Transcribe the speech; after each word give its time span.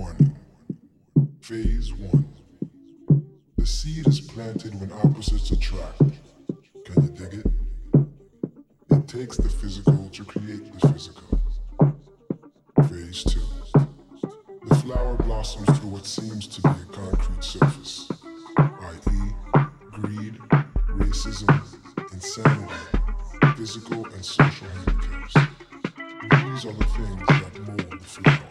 Warning. 0.00 0.34
Phase 1.42 1.92
1. 1.92 2.28
The 3.58 3.66
seed 3.66 4.06
is 4.06 4.18
planted 4.18 4.80
when 4.80 4.90
opposites 4.92 5.50
attract. 5.50 5.98
Can 6.86 7.02
you 7.02 7.10
dig 7.10 7.34
it? 7.34 7.46
It 8.92 9.06
takes 9.06 9.36
the 9.36 9.50
physical 9.50 10.08
to 10.08 10.24
create 10.24 10.72
the 10.72 10.88
physical. 10.88 11.38
Phase 12.88 13.24
2. 13.24 13.40
The 14.68 14.74
flower 14.76 15.16
blossoms 15.16 15.78
through 15.78 15.90
what 15.90 16.06
seems 16.06 16.46
to 16.46 16.62
be 16.62 16.70
a 16.70 16.92
concrete 16.92 17.44
surface, 17.44 18.10
i.e., 18.56 19.34
greed, 19.92 20.38
racism, 20.96 21.62
insanity, 22.10 22.74
physical 23.54 24.06
and 24.06 24.24
social 24.24 24.66
handicaps. 24.66 25.34
These 25.34 26.64
are 26.64 26.72
the 26.72 26.86
things 26.96 27.26
that 27.26 27.60
mold 27.66 27.90
the 27.90 27.98
flower. 27.98 28.49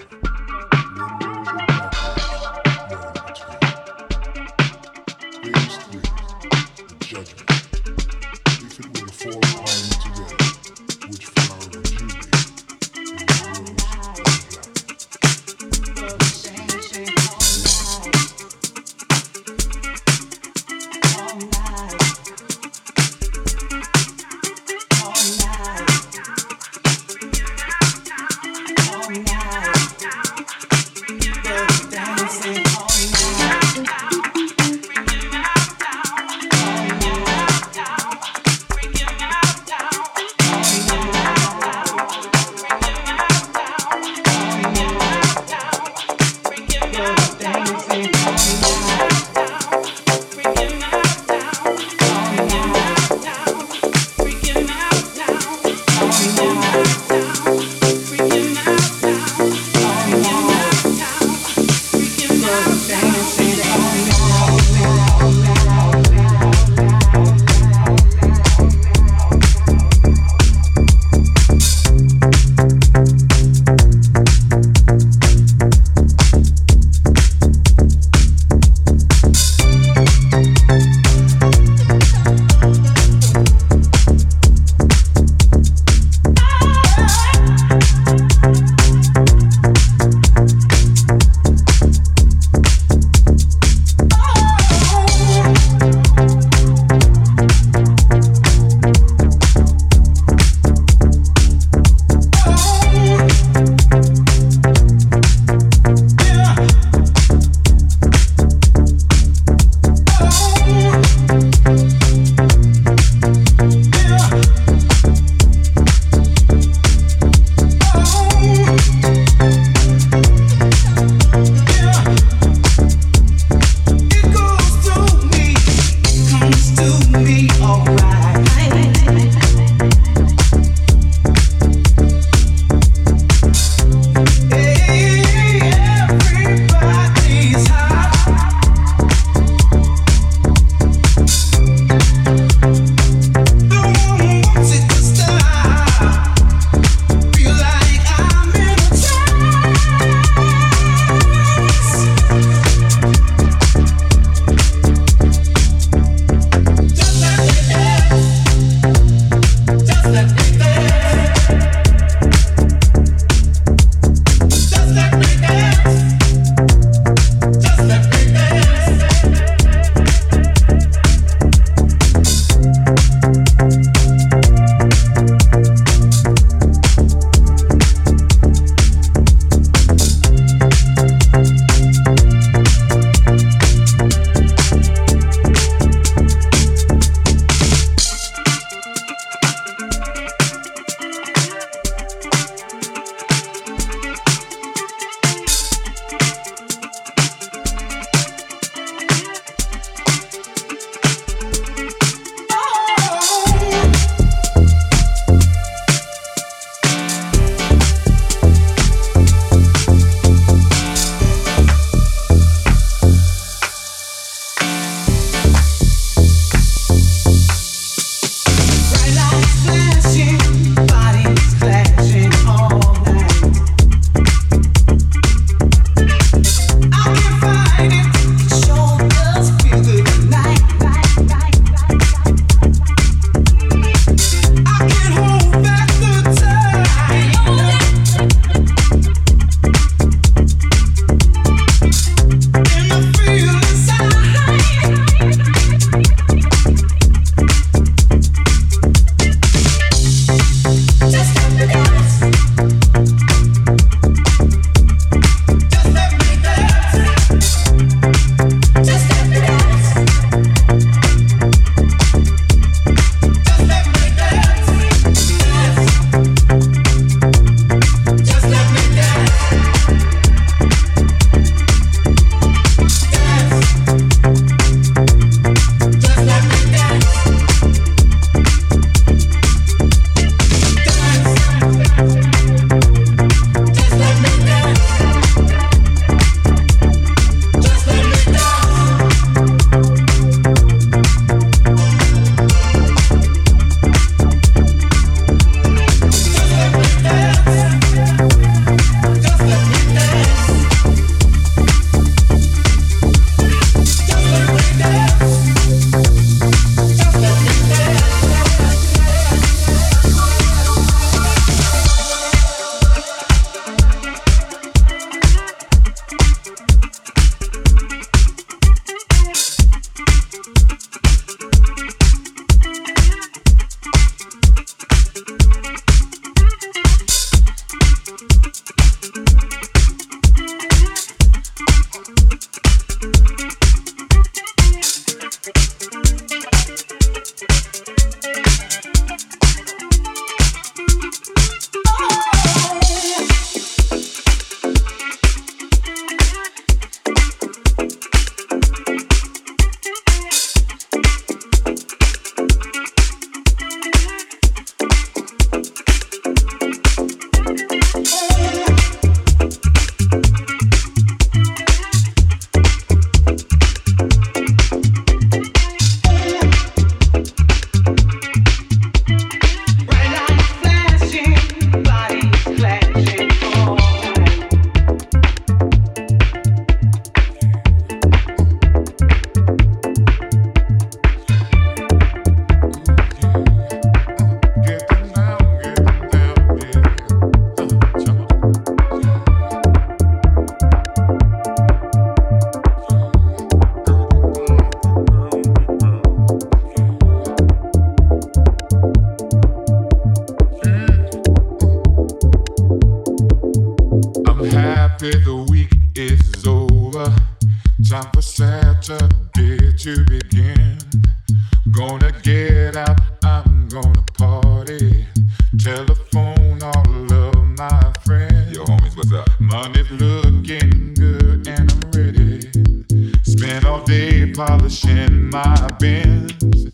polishing 424.39 425.29
my 425.29 425.67
bins. 425.81 426.71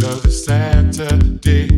Cause 0.00 0.24
it's 0.24 0.44
Saturday. 0.44 1.73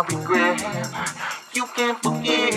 I 0.00 0.02
regret. 0.04 0.60
You 1.52 1.66
can't 1.76 2.02
forgive, 2.02 2.54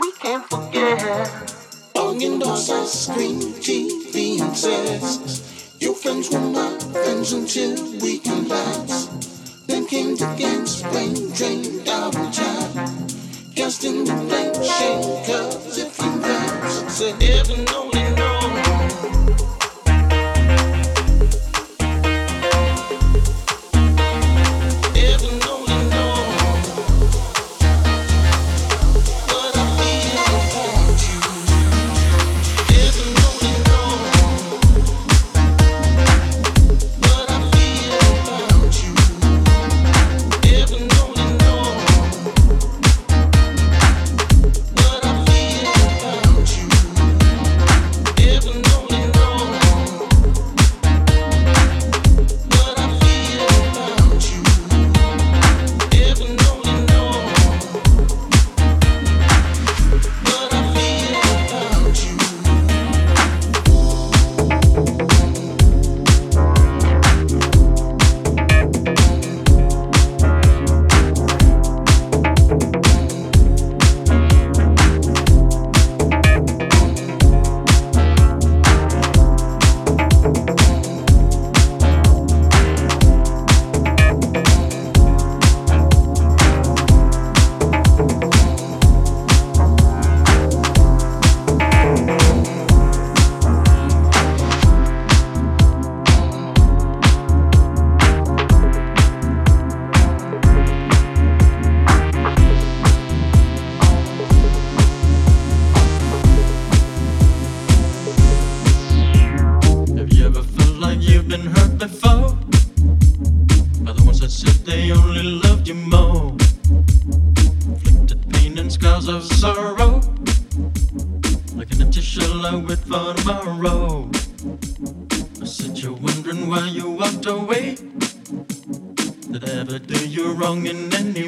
we 0.00 0.12
can't 0.12 0.48
forget. 0.48 1.52
Onion 1.96 2.38
doors, 2.38 2.92
scream 2.92 3.40
TV, 3.58 4.40
and 4.40 4.56
says, 4.56 5.74
Your 5.80 5.96
friends 5.96 6.30
were 6.30 6.38
my 6.38 6.78
friends 6.92 7.32
until 7.32 7.74
we 8.00 8.18
can 8.18 8.46
last. 8.46 9.66
Then 9.66 9.84
came 9.86 10.14
the 10.14 10.32
games, 10.38 10.80
brain 10.82 11.32
drain, 11.32 11.82
double 11.82 12.30
time. 12.30 13.08
Casting 13.56 13.96
in 13.96 14.04
the 14.04 14.14
blank 14.14 14.54
shade, 14.54 15.26
cause 15.26 15.76
if 15.76 15.98
you 15.98 16.10
last, 16.20 16.90
said, 16.90 17.20
Heaven 17.20 17.64
knows. 17.64 17.93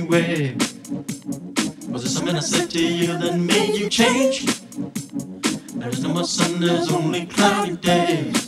Was 0.08 2.04
it 2.04 2.08
something 2.10 2.36
I 2.36 2.40
said 2.40 2.70
to 2.70 2.78
you 2.80 3.18
that 3.18 3.36
made 3.36 3.74
you 3.74 3.88
change? 3.88 4.46
There 5.74 5.88
is 5.88 6.00
no 6.02 6.10
more 6.10 6.24
sun, 6.24 6.60
there's 6.60 6.92
only 6.92 7.26
cloudy 7.26 7.76
days. 7.76 8.45